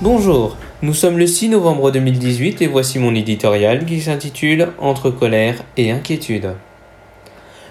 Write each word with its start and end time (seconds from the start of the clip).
Bonjour, 0.00 0.56
nous 0.80 0.94
sommes 0.94 1.18
le 1.18 1.26
6 1.26 1.50
novembre 1.50 1.90
2018 1.90 2.62
et 2.62 2.66
voici 2.66 2.98
mon 2.98 3.14
éditorial 3.14 3.84
qui 3.84 4.00
s'intitule 4.00 4.68
Entre 4.78 5.10
colère 5.10 5.56
et 5.76 5.90
inquiétude. 5.90 6.54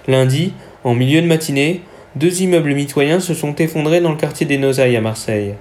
Lundi, 0.07 0.53
en 0.84 0.93
milieu 0.93 1.23
de 1.23 1.25
matinée, 1.25 1.81
deux 2.16 2.43
immeubles 2.43 2.75
mitoyens 2.75 3.20
se 3.20 3.34
sont 3.34 3.55
effondrés 3.55 4.02
dans 4.02 4.12
le 4.12 4.17
quartier 4.17 4.45
des 4.45 4.59
Nosailles 4.59 4.95
à 4.95 5.02
Marseille. 5.02 5.55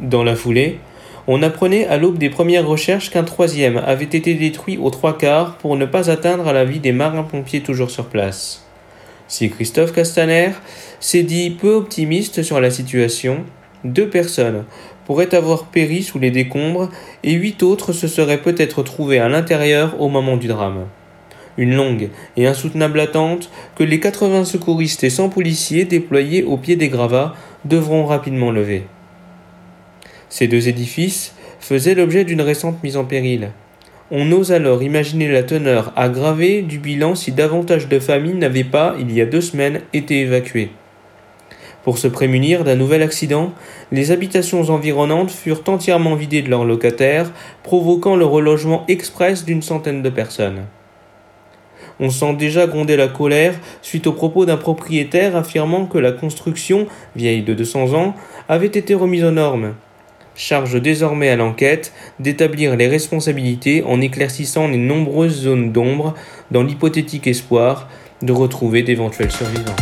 Dans 0.00 0.24
la 0.24 0.34
foulée, 0.34 0.80
on 1.28 1.44
apprenait 1.44 1.86
à 1.86 1.98
l'aube 1.98 2.18
des 2.18 2.30
premières 2.30 2.66
recherches 2.66 3.10
qu'un 3.10 3.22
troisième 3.22 3.76
avait 3.76 4.06
été 4.06 4.34
détruit 4.34 4.76
aux 4.76 4.90
trois 4.90 5.16
quarts 5.16 5.56
pour 5.58 5.76
ne 5.76 5.86
pas 5.86 6.10
atteindre 6.10 6.48
à 6.48 6.52
la 6.52 6.64
vie 6.64 6.80
des 6.80 6.90
marins-pompiers 6.90 7.60
toujours 7.60 7.92
sur 7.92 8.06
place. 8.06 8.64
Si 9.30 9.48
Christophe 9.48 9.92
Castaner 9.92 10.50
s'est 10.98 11.22
dit 11.22 11.50
peu 11.50 11.74
optimiste 11.74 12.42
sur 12.42 12.60
la 12.60 12.72
situation, 12.72 13.44
deux 13.84 14.08
personnes 14.08 14.64
pourraient 15.06 15.36
avoir 15.36 15.66
péri 15.66 16.02
sous 16.02 16.18
les 16.18 16.32
décombres 16.32 16.90
et 17.22 17.34
huit 17.34 17.62
autres 17.62 17.92
se 17.92 18.08
seraient 18.08 18.42
peut-être 18.42 18.82
trouvées 18.82 19.20
à 19.20 19.28
l'intérieur 19.28 20.00
au 20.00 20.08
moment 20.08 20.36
du 20.36 20.48
drame. 20.48 20.86
Une 21.56 21.76
longue 21.76 22.08
et 22.36 22.48
insoutenable 22.48 22.98
attente 22.98 23.52
que 23.76 23.84
les 23.84 24.00
80 24.00 24.46
secouristes 24.46 25.04
et 25.04 25.10
100 25.10 25.28
policiers 25.28 25.84
déployés 25.84 26.42
au 26.42 26.56
pied 26.56 26.74
des 26.74 26.88
gravats 26.88 27.36
devront 27.64 28.06
rapidement 28.06 28.50
lever. 28.50 28.82
Ces 30.28 30.48
deux 30.48 30.66
édifices 30.66 31.36
faisaient 31.60 31.94
l'objet 31.94 32.24
d'une 32.24 32.42
récente 32.42 32.82
mise 32.82 32.96
en 32.96 33.04
péril. 33.04 33.52
On 34.12 34.32
ose 34.32 34.50
alors 34.50 34.82
imaginer 34.82 35.28
la 35.28 35.44
teneur 35.44 35.92
aggravée 35.94 36.62
du 36.62 36.80
bilan 36.80 37.14
si 37.14 37.30
davantage 37.30 37.86
de 37.86 38.00
familles 38.00 38.34
n'avaient 38.34 38.64
pas, 38.64 38.96
il 38.98 39.12
y 39.12 39.20
a 39.20 39.26
deux 39.26 39.40
semaines, 39.40 39.82
été 39.92 40.22
évacuées. 40.22 40.70
Pour 41.84 41.96
se 41.96 42.08
prémunir 42.08 42.64
d'un 42.64 42.74
nouvel 42.74 43.02
accident, 43.02 43.52
les 43.92 44.10
habitations 44.10 44.68
environnantes 44.68 45.30
furent 45.30 45.62
entièrement 45.68 46.16
vidées 46.16 46.42
de 46.42 46.50
leurs 46.50 46.64
locataires, 46.64 47.30
provoquant 47.62 48.16
le 48.16 48.24
relogement 48.24 48.84
express 48.88 49.44
d'une 49.44 49.62
centaine 49.62 50.02
de 50.02 50.10
personnes. 50.10 50.64
On 52.00 52.10
sent 52.10 52.34
déjà 52.34 52.66
gronder 52.66 52.96
la 52.96 53.08
colère 53.08 53.54
suite 53.80 54.08
aux 54.08 54.12
propos 54.12 54.44
d'un 54.44 54.56
propriétaire 54.56 55.36
affirmant 55.36 55.86
que 55.86 55.98
la 55.98 56.10
construction, 56.10 56.88
vieille 57.14 57.42
de 57.42 57.54
200 57.54 57.94
ans, 57.94 58.16
avait 58.48 58.66
été 58.66 58.94
remise 58.94 59.22
aux 59.22 59.30
normes 59.30 59.74
charge 60.40 60.80
désormais 60.80 61.28
à 61.28 61.36
l'enquête 61.36 61.92
d'établir 62.18 62.74
les 62.76 62.88
responsabilités 62.88 63.82
en 63.84 64.00
éclaircissant 64.00 64.68
les 64.68 64.78
nombreuses 64.78 65.42
zones 65.42 65.70
d'ombre 65.70 66.14
dans 66.50 66.62
l'hypothétique 66.62 67.26
espoir 67.26 67.88
de 68.22 68.32
retrouver 68.32 68.82
d'éventuels 68.82 69.30
survivants. 69.30 69.76